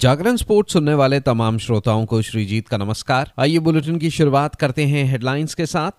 [0.00, 4.84] जागरण sports सुनने वाले तमाम श्रोताओं को श्रीजीत का नमस्कार। आइए बुलेटिन की शुरुआत करते
[4.84, 5.90] हैं हेडलाइंस के साथ।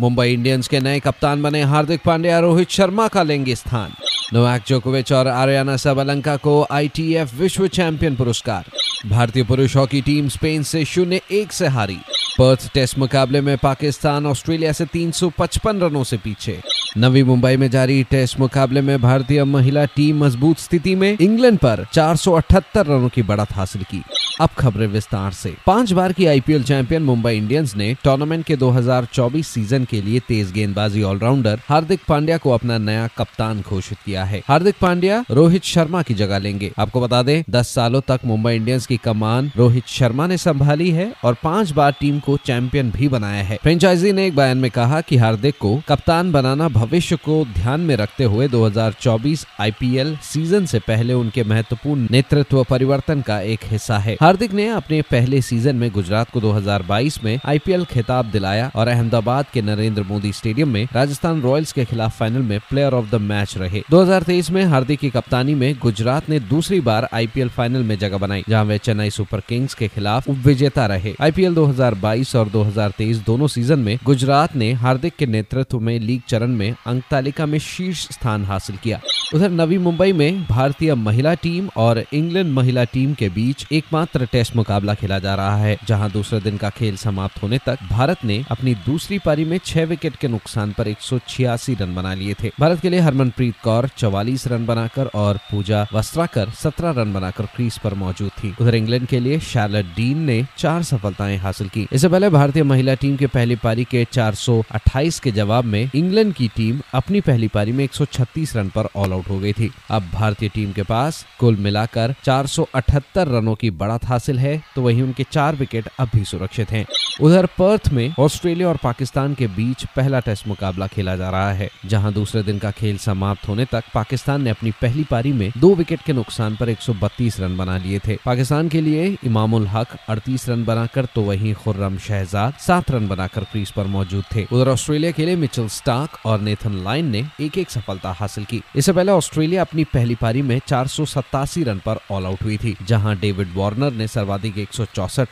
[0.00, 3.92] मुंबई इंडियंस के नए कप्तान बने हार्दिक पांड्या रोहित शर्मा का लेंगे स्थान।
[4.32, 8.64] नोवाक जोकोविच और आर्याना सबलंका को आईटीएफ विश्व चैंपियन पुरस्कार।
[9.06, 11.98] भारतीय पुरुष हॉकी टीम स्पेन से शून्य एक से हारी।
[12.38, 16.60] पर्थ टेस्ट मुकाबले में पाकिस्तान, ऑस्ट्रेलिया से 355 रनों से पीछे।
[16.98, 21.86] नवी मुंबई में जारी टेस्ट मुकाबले में भारतीय महिला टीम मज़बूत स्थिति में इंग्लैंड पर
[21.92, 24.02] 478 रनों की बढ़त हासिल की।
[24.40, 29.48] अब खबरें विस्तार से। पाँच बार की आईपीएल चैंपियन मुंबई इंडियंस ने टूर्नामेंट के 2024
[29.48, 34.42] सीज़न के लिए तेज गेंदबाजी ऑलराउंडर हार्दिक पांड्या को अपना नया कप्तान घोषित किया है।
[34.48, 38.86] हार्दिक पांड्या रोहित शर्मा की जगह लेंगे। आपको बता दें 10 सालों तक मुंबई इंडियंस
[38.86, 43.42] की कमान रोहित शर्मा ने संभाली है और पाँच बार टीम को चैंपियन भी बनाया
[43.44, 47.80] है। फ्रेंचाइजी ने एक बयान में कहा की हार्दिक को कप्तान बनाना भविष्य को ध्यान
[47.80, 53.98] में रखते हुए 2024 आईपीएल सीज़न से पहले उनके महत्वपूर्ण नेतृत्व परिवर्तन का एक हिस्सा
[53.98, 58.88] है। हार्दिक ने अपने पहले सीज़न में गुजरात को 2022 में आईपीएल खिताब दिलाया और
[58.88, 63.20] अहमदाबाद के नरेंद्र मोदी स्टेडियम में राजस्थान रॉयल्स के खिलाफ फाइनल में प्लेयर ऑफ़ द
[63.20, 67.98] मैच रहे। 2023 में हार्दिक की कप्तानी में गुजरात ने दूसरी बार आईपीएल फाइनल में
[67.98, 73.24] जगह बनाई, जहाँ वे चेन्नई सुपर किंग्स के खिलाफ विजेता रहे। आईपीएल 2022 और 2023
[73.26, 77.58] दोनों सीज़न में गुजरात ने हार्दिक के नेतृत्व में लीग चरण में अंक तालिका में
[77.58, 79.00] शीर्ष स्थान हासिल किया।
[79.34, 84.56] उधर नवी मुंबई में भारतीय महिला टीम और इंग्लैंड महिला टीम के बीच एकमात्र टेस्ट
[84.56, 88.44] मुकाबला खेला जा रहा है, जहाँ दूसरे दिन का खेल समाप्त होने तक भारत ने
[88.50, 92.34] अपनी दूसरी पारी में छह विकेट के नुकसान पर एक सौ छियासी रन बना लिए
[92.34, 97.46] थे। भारत के लिए हरमनप्रीत कौर चौवालीस रन बनाकर और पूजा वस्त्राकर सत्रह रन बनाकर
[97.46, 101.86] क्रीज पर मौजूद थी। उधर इंग्लैंड के लिए शार्लट डीन ने चार सफलताएँ हासिल की।
[101.92, 106.48] इससे पहले भारतीय महिला टीम के पहली पारी के 428 के जवाब में इंग्लैंड की
[106.48, 106.61] टीम
[106.94, 110.72] अपनी पहली पारी में 136 रन पर ऑल आउट हो गई थी। अब भारतीय टीम
[110.72, 115.88] के पास कुल मिलाकर 478 रनों की बढ़त हासिल है तो वहीं उनके चार विकेट
[115.98, 116.86] अब भी सुरक्षित हैं।
[117.20, 121.68] उधर पर्थ में ऑस्ट्रेलिया और पाकिस्तान के बीच पहला टेस्ट मुकाबला खेला जा रहा है,
[121.86, 125.74] जहाँ दूसरे दिन का खेल समाप्त होने तक पाकिस्तान ने अपनी पहली पारी में दो
[125.74, 130.48] विकेट के नुकसान पर 132 रन बना लिए थे। पाकिस्तान के लिए इमामुल हक 38
[130.48, 135.10] रन बनाकर तो वहीं खुर्रम शहजाद सात रन बनाकर क्रीज पर मौजूद थे। उधर ऑस्ट्रेलिया
[135.10, 139.12] के लिए मिचल स्टार्क और नेथन लाइन ने एक एक सफलता हासिल की इससे पहले
[139.12, 143.16] ऑस्ट्रेलिया अपनी पहली पारी में चार सौ सतासी रन पर ऑल आउट हुई थी, जहाँ
[143.16, 144.68] डेविड वार्नर ने सर्वाधिक एक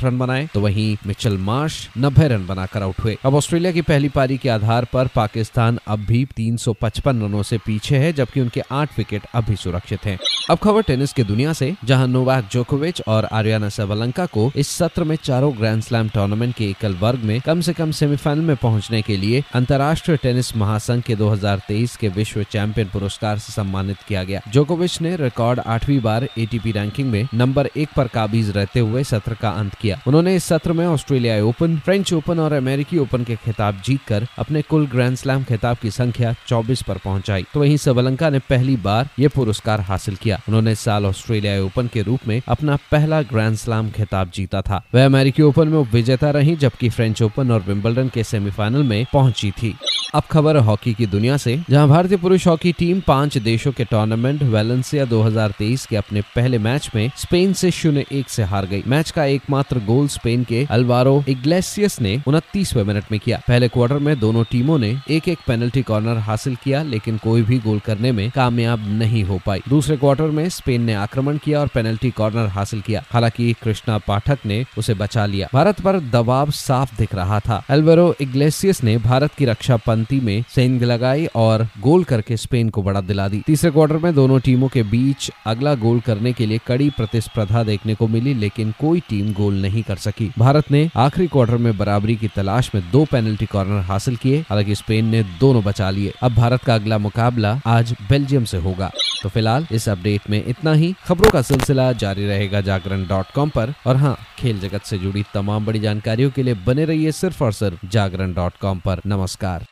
[0.04, 4.08] रन बनाए तो वहीं मिचल मार्श नब्बे रन बनाकर आउट हुए अब ऑस्ट्रेलिया की पहली
[4.08, 8.98] पारी के आधार पर पाकिस्तान अब भी 355 रनों से पीछे है, जबकि उनके आठ
[8.98, 10.18] विकेट अभी सुरक्षित हैं।
[10.50, 15.04] अब खबर टेनिस की दुनिया से, जहाँ नोवाक जोकोविच और आर्याना सबलंका को इस सत्र
[15.04, 19.02] में चारों ग्रैंड स्लैम टूर्नामेंट के एकल वर्ग में कम से कम सेमीफाइनल में पहुँचने
[19.02, 24.40] के लिए अंतर्राष्ट्रीय टेनिस महासंघ के 2023 के विश्व चैंपियन पुरस्कार से सम्मानित किया गया।
[24.48, 29.34] जोकोविच ने रिकॉर्ड आठवीं बार एटीपी रैंकिंग में नंबर एक पर काबिज रहते हुए सत्र
[29.34, 33.36] का अंत किया। उन्होंने इस सत्र में ऑस्ट्रेलियाई ओपन, फ्रेंच ओपन और अमेरिकी ओपन के
[33.36, 38.30] खिताब जीतकर अपने कुल ग्रैंड स्लैम खिताब की संख्या 24 पर पहुंचाई। तो वहीं सबलंका
[38.30, 42.76] ने पहली बार ये पुरस्कार हासिल किया। उन्होंने साल ऑस्ट्रेलियाई ओपन के रूप में अपना
[42.90, 47.22] पहला ग्रैंड स्लैम खिताब जीता था। वह अमेरिकी ओपन में उप विजेता रही, जबकि फ्रेंच
[47.22, 49.74] ओपन और विम्बलडन के सेमीफाइनल में पहुँची थी।
[50.14, 54.42] अब खबर हॉकी की दुनिया से, जहाँ भारतीय पुरुष हॉकी टीम पाँच देशों के टूर्नामेंट
[54.42, 59.10] वेलेंसिया 2023 के अपने पहले मैच में स्पेन से शून्य एक से हार गई। मैच
[59.10, 64.20] का एकमात्र गोल स्पेन के अल्वारो इग्लेसियस ने उनतीसवे मिनट में किया। पहले क्वार्टर में
[64.20, 68.30] दोनों टीमों ने एक एक पेनल्टी कॉर्नर हासिल किया, लेकिन कोई भी गोल करने में
[68.30, 72.80] कामयाब नहीं हो पाई। दूसरे क्वार्टर में स्पेन ने आक्रमण किया और पेनल्टी कॉर्नर हासिल
[72.80, 77.64] किया। हालाँकि कृष्णा पाठक ने उसे बचा लिया। भारत पर दबाव साफ़ दिख रहा था।
[77.68, 82.82] अल्वेरो इग्लेसियस ने भारत की रक्षा पंक्ति में सेंग लगाई और गोल करके स्पेन को
[82.82, 86.60] बड़ा दिला दी। तीसरे क्वार्टर में दोनों टीमों के बीच अगला गोल करने के लिए
[86.66, 91.26] कड़ी प्रतिस्पर्धा देखने को मिली, लेकिन कोई टीम गोल नहीं कर सकी। भारत ने आखिरी
[91.26, 95.64] क्वार्टर में बराबरी की तलाश में दो पेनल्टी कॉर्नर हासिल किए, हालाँकि स्पेन ने दोनों
[95.64, 98.90] बचा लिए। अब भारत का अगला मुकाबला आज बेल्जियम से होगा।
[99.22, 103.48] तो फ़िलहाल इस अपडेट में इतना ही। खबरों का सिलसिला जारी रहेगा जागरण डॉट कॉम
[103.48, 107.44] पर। और हाँ खेल जगत से जुड़ी तमाम बड़ी जानकारियों के लिए बने रहिए सिर्फ़
[107.44, 109.66] और सिर्फ़ जागरण डॉट कॉम पर। नमस्कार।